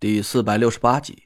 [0.00, 1.24] 第四百六十八集，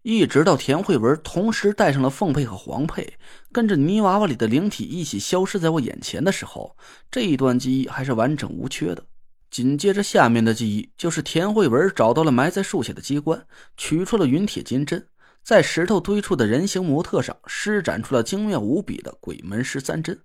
[0.00, 3.18] 一直到田慧文同时带上了凤佩和黄佩，
[3.52, 6.74] 跟着泥娃娃里的灵体一起消失在我眼前的时候，
[7.10, 9.04] 这一段记忆还是完整无缺的。
[9.50, 13.46] 紧接着下面的记忆就是田慧文找到了埋在树下的机关，
[13.76, 15.06] 取出了陨铁金针，
[15.44, 20.18] 在石头堆出的人形模特上施展出了精妙无比的鬼门十三针，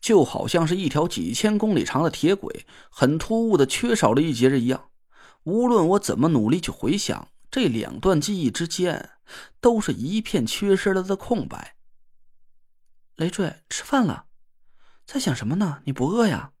[0.00, 4.89] 就好像是一条几千公里长的铁轨，很突兀的缺少了一节一样。
[5.44, 9.10] 无论我怎么努力去回想，这两段记忆之间
[9.60, 11.76] 都是一片缺失了的空白。
[13.16, 14.26] 累赘，吃饭了，
[15.06, 15.80] 在想什么呢？
[15.84, 16.52] 你不饿呀？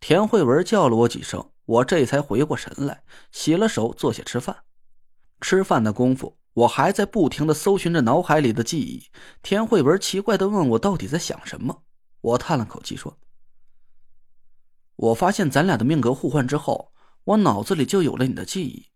[0.00, 4.64] 田慧文叫了我几声，我这才回过神来，洗了手，坐下吃饭。
[5.40, 9.08] 吃饭的功夫，我还在不停的搜寻着脑海里的记忆。
[9.42, 11.84] 田慧文奇怪的问我到底在想什么，
[12.20, 13.16] 我叹了口气说
[14.96, 16.92] ：“我发现咱俩的命格互换之后。”
[17.28, 18.86] 我脑子里就有了你的记忆，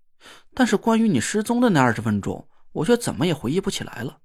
[0.54, 4.20] 但是关于你失踪的那二十分钟，我却怎么也回忆不起来了。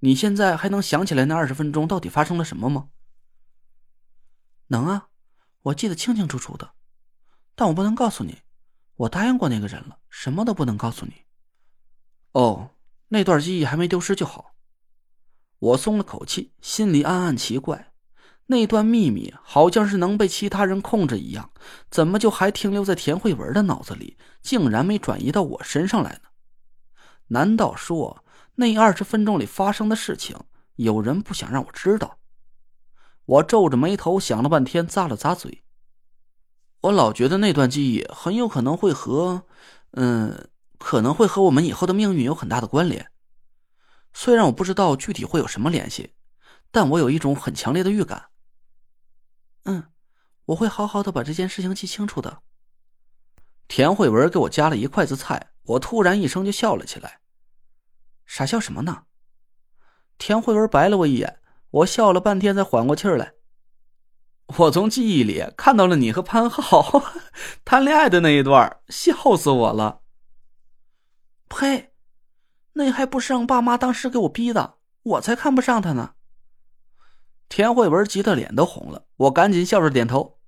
[0.00, 2.90] 你现在还能想起来那二十分钟到底发生了什么吗？
[4.66, 5.08] 能啊，
[5.62, 6.72] 我记得清清楚楚的，
[7.54, 8.42] 但我不能告诉你，
[8.96, 11.14] 我答应过那个人了，什么都不能告诉你。
[12.32, 12.72] 哦，
[13.08, 14.54] 那段记忆还没丢失就好。
[15.58, 17.94] 我松了口气，心里暗暗奇怪。
[18.48, 21.50] 那段秘密好像是能被其他人控制一样，
[21.90, 26.28] 怎么就还停留在田慧文的脑子里，竟然没转移到我身上来呢？
[27.28, 28.24] 难道说
[28.54, 30.36] 那二十分钟里发生的事情，
[30.76, 32.18] 有人不想让我知道？
[33.24, 35.64] 我皱着眉头想了半天，咂了咂嘴。
[36.82, 39.42] 我老觉得那段记忆很有可能会和……
[39.92, 43.10] 嗯，可能会和我们以后的命运有很大的关联。
[44.12, 46.12] 虽然我不知道具体会有什么联系，
[46.70, 48.26] 但我有一种很强烈的预感。
[49.66, 49.84] 嗯，
[50.46, 52.42] 我会好好的把这件事情记清楚的。
[53.68, 57.20] 田慧文给我夹了一筷子菜，我突然一声就笑了起来。
[58.24, 59.04] 傻笑什么呢？
[60.18, 63.34] 田慧文白了我一眼，我笑了半天才缓过气儿来。
[64.58, 67.02] 我从记忆里看到了你和潘浩
[67.64, 70.02] 谈恋爱的那一段，笑死我了。
[71.48, 71.92] 呸！
[72.74, 76.15] 那还不是让爸妈当时给我逼的，我才看不上他呢。
[77.48, 80.38] 田慧文急得脸都红了，我赶紧笑着点头。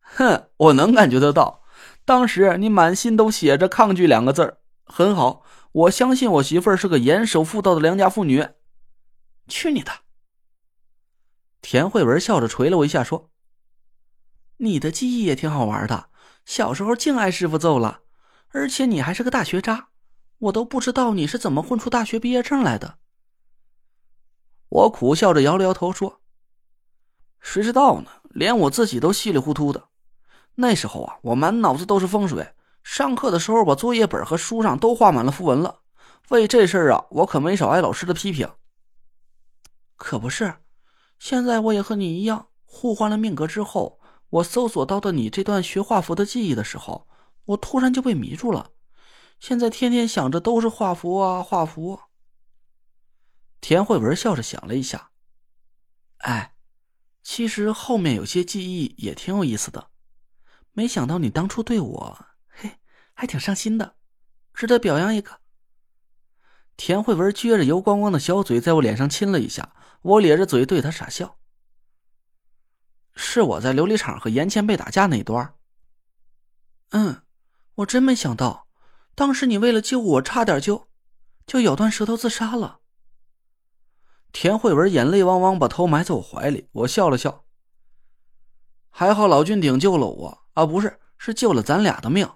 [0.00, 1.62] 哼，我能感觉得到，
[2.04, 8.46] 当时你满心都写着抗拒两个字很好，我相信我媳妇儿是个严守妇道的良家妇女。
[9.46, 9.92] 去你的！
[11.60, 13.30] 田慧文笑着捶了我一下，说
[14.58, 16.08] ：“你的记忆也挺好玩的，
[16.44, 18.00] 小时候净挨师傅揍了，
[18.48, 19.88] 而且你还是个大学渣，
[20.38, 22.98] 我都不知道你是怎么混出大学毕业证来的。”
[24.68, 26.21] 我苦笑着摇了摇头，说。
[27.42, 28.10] 谁知道呢？
[28.30, 29.88] 连我自己都稀里糊涂的。
[30.54, 32.54] 那时候啊，我满脑子都是风水。
[32.82, 35.80] 上课的时候，把作业本和书上都画满了符文了。
[36.30, 38.50] 为这事儿啊，我可没少挨老师的批评。
[39.96, 40.54] 可不是，
[41.18, 44.00] 现在我也和你一样，互换了命格之后，
[44.30, 47.06] 我搜索到的你这段学画符的记忆的时候，
[47.44, 48.70] 我突然就被迷住了。
[49.40, 52.00] 现在天天想着都是画符啊，画符。
[53.60, 55.10] 田慧文笑着想了一下，
[56.18, 56.51] 哎。
[57.22, 59.88] 其实后面有些记忆也挺有意思的，
[60.72, 62.78] 没想到你当初对我，嘿，
[63.14, 63.94] 还挺上心的，
[64.52, 65.40] 值得表扬一个。
[66.76, 71.38] 田慧文撅着油光光的小嘴在我脸上亲了一下，我咧着嘴对他傻笑。
[73.14, 75.54] 是我在琉璃厂和严谦被打架那一段。
[76.90, 77.22] 嗯，
[77.76, 78.66] 我真没想到，
[79.14, 80.88] 当时你为了救我，差点就
[81.46, 82.80] 就咬断舌头自杀了。
[84.32, 86.68] 田慧文眼泪汪汪，把头埋在我怀里。
[86.72, 87.44] 我笑了笑，
[88.88, 92.28] 还好老君鼎救了我啊，不是，是救了咱俩的命，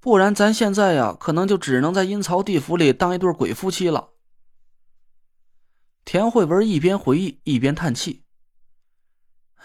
[0.00, 4.10] 不然咱现在呀，可能就只能在阴曹地府里当一对鬼夫妻了。
[6.04, 8.24] 田慧文一边回忆一边叹气：“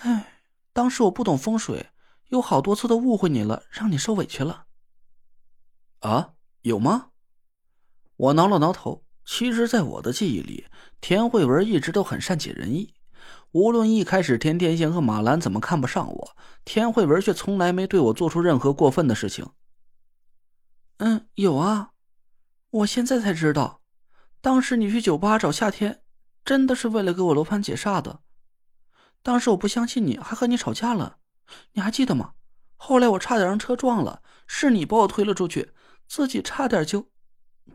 [0.02, 1.90] 唉，当时我不懂风水，
[2.29, 4.66] 有好多次都误会你了，让你受委屈了。”
[6.02, 7.09] 啊，有吗？
[8.16, 9.03] 我挠了挠头。
[9.33, 10.66] 其实，在我的记忆里，
[10.99, 12.93] 田慧文一直都很善解人意。
[13.51, 16.35] 无论一开始田天星和马兰怎么看不上我，
[16.66, 19.47] 田慧文却从来没对我做出任何过分的事情。
[20.97, 21.91] 嗯，有啊，
[22.72, 23.79] 我现在才知道，
[24.41, 26.01] 当时你去酒吧找夏天，
[26.43, 28.19] 真的是为了给我罗盘解煞的。
[29.23, 31.19] 当时我不相信你，还和你吵架了，
[31.72, 32.33] 你还记得吗？
[32.75, 35.72] 后来我差点让车撞了，是你把我推了出去，
[36.05, 37.07] 自己差点就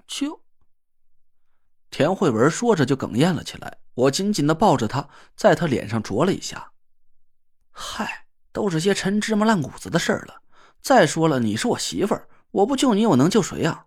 [0.06, 0.42] 就。
[1.96, 6.72] 田慧文说着就哽咽了起来，我紧紧的抱着她，在她脸上啄了一下。
[7.70, 10.42] 嗨，都是些陈芝麻烂谷子的事儿了。
[10.82, 13.86] 再说了，你是我媳妇儿，我不救你，我能救谁呀？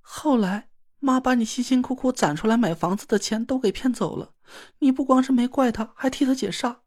[0.00, 4.32] 后来，妈把你辛辛苦苦攒出来买房子的钱都给骗走了。
[4.80, 6.78] 你不光是没怪他，还替他解煞。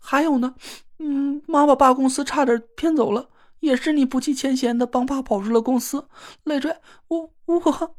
[0.00, 0.56] 还有呢，
[0.98, 3.30] 嗯，妈把爸公司差点骗走了，
[3.60, 6.08] 也是你不计前嫌的帮爸保住了公司。
[6.42, 6.76] 累赘，
[7.06, 7.96] 我我。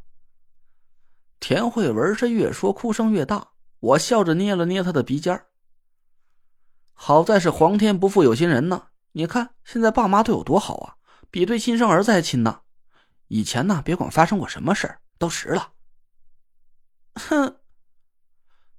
[1.42, 3.50] 田慧文是越说哭声越大，
[3.80, 5.44] 我笑着捏了捏他的鼻尖
[6.94, 10.96] 好在是皇天不负有心人呢，你看现在爸妈对我多好啊，
[11.32, 12.62] 比对亲生儿子还亲呢。
[13.28, 15.74] 以前呢，别管发生过什么事儿，都实了。
[17.16, 17.58] 哼。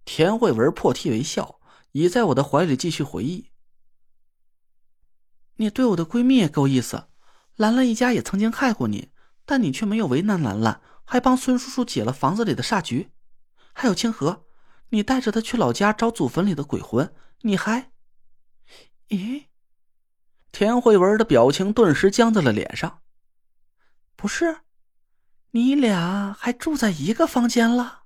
[0.04, 1.58] 田慧文破涕为笑，
[1.90, 3.50] 倚在我的怀里继续回忆
[5.56, 7.08] ：“你对我的闺蜜也够意思，
[7.56, 9.10] 兰兰一家也曾经害过你，
[9.44, 13.10] 但你却没有为难兰兰。”还帮孙叔叔解了房子里的煞局，
[13.72, 14.44] 还有清河，
[14.90, 17.12] 你带着他去老家找祖坟里的鬼魂，
[17.42, 17.90] 你还……
[19.08, 19.44] 咦？
[20.50, 23.00] 田慧文的表情顿时僵在了脸上。
[24.16, 24.58] 不是，
[25.52, 28.02] 你俩还住在一个房间了？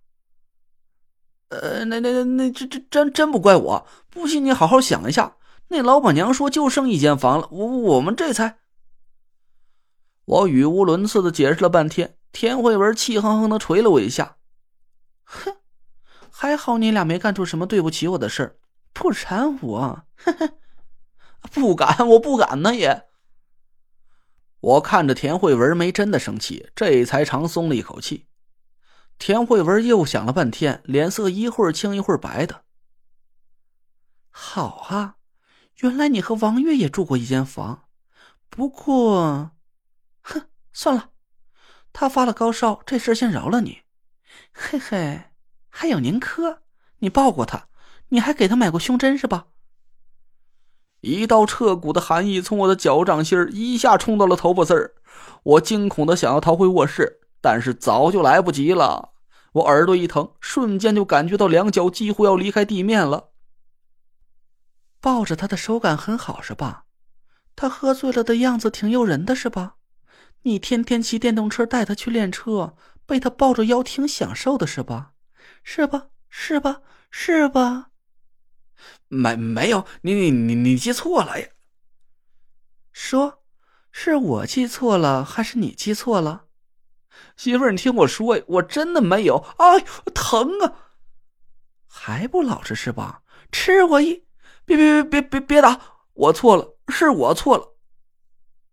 [1.48, 5.37] 呃，那那那那这这真真不怪我，不信你好好想一下。
[5.69, 8.58] 那老板娘说就剩一间房了，我我们这才……
[10.25, 12.16] 我语无伦次的解释了半天。
[12.32, 14.37] 田慧文气哼哼的捶了我一下，
[15.25, 15.56] 哼，
[16.31, 18.58] 还好你俩没干出什么对不起我的事儿，
[18.93, 20.58] 不然我，呵呵，
[21.52, 23.06] 不敢，我不敢呢也。
[24.61, 28.26] 我看着田慧文没真的生气，这才长松了一口气。
[29.19, 32.64] 田慧文又想了半天，脸色一会儿青一会儿白的。
[34.31, 35.17] 好啊，
[35.76, 37.88] 原来你和王月也住过一间房，
[38.50, 39.52] 不过，
[40.20, 41.11] 哼，算了。
[41.98, 43.78] 他发了高烧，这事先饶了你。
[44.52, 45.31] 嘿嘿，
[45.70, 46.58] 还有宁珂，
[46.98, 47.69] 你抱过他，
[48.10, 49.46] 你还给他买过胸针是吧？
[51.00, 54.93] 一道彻骨的寒意从我的脚掌心一下冲到了头发丝儿，
[55.43, 59.14] 我惊恐的想要逃回卧室，但是早就来不及了。
[59.52, 63.31] 我耳朵一疼，瞬间就感觉到两脚几乎要离开地面了。
[65.00, 66.84] 抱着他的手感很好是吧？
[67.56, 69.76] 他喝醉了的样子挺诱人的是吧？
[70.46, 75.10] 你天天骑电动车带他去练车，被他抱着腰挺享受的是吧？
[75.64, 76.06] 是吧？
[76.28, 76.82] 是吧？
[77.10, 77.90] 是吧？
[79.08, 81.48] 没没有，你你你你记错了呀！
[82.93, 83.43] 说，
[83.90, 86.44] 是我记错了还是你记错了？
[87.37, 89.44] 媳妇，你听我说，我真的没有。
[89.58, 89.81] 哎，
[90.14, 90.75] 疼啊！
[91.88, 93.25] 还不老实是吧？
[93.50, 94.25] 吃我一！
[94.64, 95.81] 别别别别别别打！
[96.12, 97.75] 我错了，是我错了。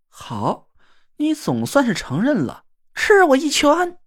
[0.07, 0.69] 好。
[1.17, 2.63] 你总算是承认了，
[2.93, 3.97] 吃我一拳。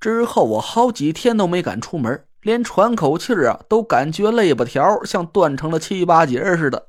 [0.00, 6.88] 之后我好几天都没敢出门，连喘口气啊都感觉肋巴条像断成了七八节似的。